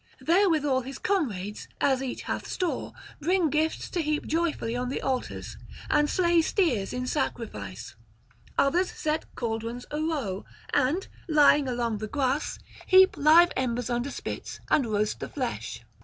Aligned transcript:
Therewithal 0.19 0.81
his 0.81 0.97
comrades, 0.97 1.67
as 1.79 2.01
each 2.01 2.23
hath 2.23 2.47
store, 2.47 2.91
bring 3.19 3.51
gifts 3.51 3.87
to 3.91 4.01
heap 4.01 4.25
joyfully 4.25 4.75
on 4.75 4.89
the 4.89 4.99
altars, 4.99 5.57
and 5.91 6.09
slay 6.09 6.41
steers 6.41 6.91
in 6.91 7.05
sacrifice: 7.05 7.93
others 8.57 8.91
set 8.91 9.25
cauldrons 9.35 9.85
arow, 9.91 10.43
and, 10.73 11.07
lying 11.29 11.67
along 11.67 11.99
the 11.99 12.07
grass, 12.07 12.57
heap 12.87 13.15
live 13.15 13.51
embers 13.55 13.91
under 13.91 14.09
spits 14.09 14.59
and 14.71 14.87
roast 14.87 15.19
the 15.19 15.29
flesh. 15.29 15.81